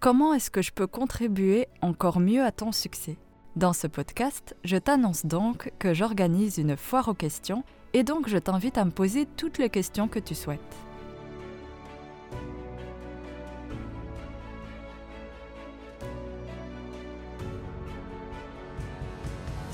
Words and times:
Comment 0.00 0.32
est-ce 0.32 0.50
que 0.50 0.62
je 0.62 0.72
peux 0.72 0.86
contribuer 0.86 1.68
encore 1.82 2.20
mieux 2.20 2.42
à 2.42 2.52
ton 2.52 2.72
succès? 2.72 3.18
Dans 3.54 3.74
ce 3.74 3.86
podcast, 3.86 4.56
je 4.64 4.78
t'annonce 4.78 5.26
donc 5.26 5.72
que 5.78 5.92
j'organise 5.92 6.56
une 6.56 6.78
foire 6.78 7.08
aux 7.08 7.14
questions 7.14 7.64
et 7.92 8.02
donc 8.02 8.26
je 8.26 8.38
t'invite 8.38 8.78
à 8.78 8.86
me 8.86 8.92
poser 8.92 9.26
toutes 9.26 9.58
les 9.58 9.68
questions 9.68 10.08
que 10.08 10.18
tu 10.18 10.34
souhaites. 10.34 10.58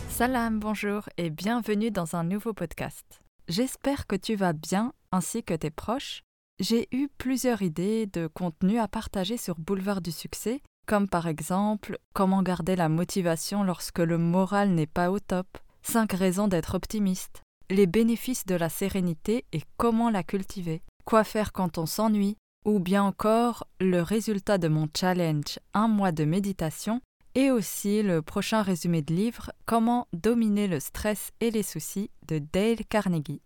Salam, 0.08 0.58
bonjour 0.58 1.08
et 1.18 1.30
bienvenue 1.30 1.93
dans 1.93 2.16
un 2.16 2.24
nouveau 2.24 2.52
podcast. 2.52 3.22
J'espère 3.46 4.08
que 4.08 4.16
tu 4.16 4.34
vas 4.34 4.54
bien 4.54 4.93
ainsi 5.12 5.45
que 5.45 5.54
tes 5.54 5.70
proches 5.70 6.24
j'ai 6.59 6.88
eu 6.93 7.09
plusieurs 7.18 7.62
idées 7.62 8.07
de 8.07 8.29
contenu 8.29 8.79
à 8.79 8.89
partager 8.89 9.36
sur 9.36 9.57
Boulevard 9.59 10.00
du 10.00 10.12
Succès, 10.12 10.62
comme 10.86 11.09
par 11.09 11.27
exemple 11.27 11.98
comment 12.14 12.43
garder 12.43 12.76
la 12.76 12.89
motivation 12.89 13.63
lorsque 13.63 13.99
le 13.99 14.18
moral 14.18 14.71
n'est 14.71 14.86
pas 14.86 15.11
au 15.11 15.18
top, 15.18 15.46
5 15.82 16.13
raisons 16.13 16.49
d'être 16.49 16.75
optimiste, 16.75 17.43
les 17.68 17.86
bénéfices 17.86 18.46
de 18.46 18.54
la 18.54 18.68
sérénité 18.68 19.44
et 19.53 19.63
comment 19.77 20.11
la 20.11 20.22
cultiver, 20.22 20.82
quoi 21.04 21.25
faire 21.25 21.53
quand 21.53 21.79
on 21.79 21.86
s'ennuie, 21.86 22.36
ou 22.64 22.80
bien 22.80 23.02
encore 23.02 23.66
le 23.80 24.00
résultat 24.00 24.58
de 24.58 24.68
mon 24.68 24.88
challenge 24.96 25.58
un 25.75 25.88
mois 25.88 26.13
de 26.13 26.25
méditation. 26.25 27.00
Et 27.35 27.50
aussi 27.50 28.02
le 28.02 28.22
prochain 28.22 28.63
résumé 28.63 29.02
de 29.02 29.13
livre 29.13 29.52
Comment 29.66 30.08
dominer 30.14 30.68
le 30.68 30.80
stress 30.80 31.32
et 31.41 31.50
les 31.50 31.63
soucis 31.63 32.11
de 32.27 32.38
Dale 32.38 32.86
Carnegie. 32.88 33.42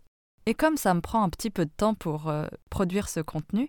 Et 0.47 0.55
comme 0.55 0.77
ça 0.77 0.95
me 0.95 1.01
prend 1.01 1.23
un 1.23 1.29
petit 1.29 1.51
peu 1.51 1.65
de 1.65 1.73
temps 1.77 1.95
pour 1.95 2.29
euh, 2.29 2.47
produire 2.71 3.09
ce 3.09 3.21
contenu, 3.21 3.69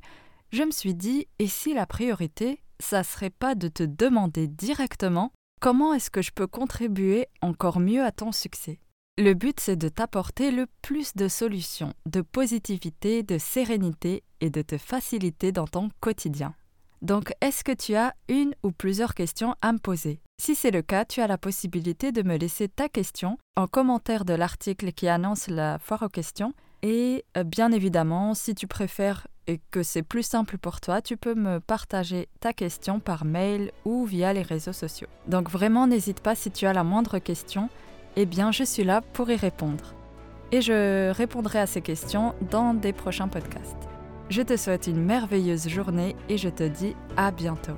je 0.52 0.64
me 0.64 0.72
suis 0.72 0.96
dit, 0.96 1.28
et 1.40 1.48
si 1.48 1.74
la 1.74 1.86
priorité, 1.86 2.62
ça 2.80 3.04
serait 3.04 3.30
pas 3.30 3.56
de 3.56 3.68
te 3.68 3.84
demander 3.84 4.48
directement 4.48 5.32
comment 5.60 5.94
est-ce 5.94 6.10
que 6.10 6.22
je 6.22 6.32
peux 6.32 6.48
contribuer 6.48 7.28
encore 7.42 7.80
mieux 7.80 8.04
à 8.04 8.12
ton 8.12 8.32
succès? 8.32 8.80
Le 9.18 9.34
but, 9.34 9.60
c'est 9.60 9.76
de 9.76 9.90
t'apporter 9.90 10.52
le 10.52 10.68
plus 10.82 11.16
de 11.16 11.28
solutions, 11.28 11.94
de 12.06 12.22
positivité, 12.22 13.24
de 13.24 13.38
sérénité 13.38 14.24
et 14.40 14.50
de 14.50 14.62
te 14.62 14.78
faciliter 14.78 15.52
dans 15.52 15.68
ton 15.68 15.90
quotidien. 16.00 16.56
Donc, 17.02 17.34
est-ce 17.42 17.64
que 17.64 17.72
tu 17.72 17.96
as 17.96 18.14
une 18.30 18.54
ou 18.64 18.72
plusieurs 18.72 19.14
questions 19.14 19.56
à 19.62 19.74
me 19.74 19.80
poser? 19.80 20.22
Si 20.42 20.56
c'est 20.56 20.72
le 20.72 20.82
cas, 20.82 21.04
tu 21.04 21.20
as 21.22 21.28
la 21.28 21.38
possibilité 21.38 22.12
de 22.12 22.24
me 22.24 22.38
laisser 22.38 22.68
ta 22.68 22.90
question 22.90 23.38
en 23.56 23.68
commentaire 23.68 24.24
de 24.24 24.34
l'article 24.34 24.92
qui 24.92 25.08
annonce 25.08 25.48
la 25.48 25.78
foire 25.80 26.04
aux 26.04 26.10
questions. 26.10 26.54
Et 26.84 27.26
euh, 27.38 27.44
bien 27.44 27.72
évidemment, 27.72 28.34
si 28.34 28.56
tu 28.56 28.68
préfères 28.68 29.28
et 29.48 29.60
que 29.72 29.84
c'est 29.84 30.04
plus 30.04 30.24
simple 30.24 30.58
pour 30.58 30.82
toi, 30.82 31.02
tu 31.02 31.18
peux 31.18 31.36
me 31.36 31.60
partager 31.60 32.28
ta 32.40 32.54
question 32.54 33.00
par 33.00 33.26
mail 33.26 33.72
ou 33.86 34.06
via 34.06 34.34
les 34.34 34.42
réseaux 34.42 34.74
sociaux. 34.74 35.08
Donc 35.28 35.50
vraiment, 35.50 35.88
n'hésite 35.88 36.22
pas 36.22 36.36
si 36.36 36.52
tu 36.52 36.66
as 36.66 36.74
la 36.74 36.84
moindre 36.84 37.20
question, 37.20 37.70
eh 38.16 38.26
bien 38.26 38.52
je 38.52 38.64
suis 38.64 38.84
là 38.84 39.02
pour 39.02 39.30
y 39.30 39.36
répondre. 39.36 39.94
Et 40.52 40.62
je 40.62 41.12
répondrai 41.12 41.60
à 41.60 41.68
ces 41.68 41.82
questions 41.82 42.36
dans 42.50 42.74
des 42.74 42.94
prochains 42.94 43.28
podcasts. 43.28 43.88
Je 44.30 44.42
te 44.42 44.58
souhaite 44.58 44.88
une 44.88 45.04
merveilleuse 45.04 45.68
journée 45.68 46.16
et 46.30 46.38
je 46.38 46.50
te 46.50 46.64
dis 46.64 46.96
à 47.18 47.32
bientôt. 47.32 47.78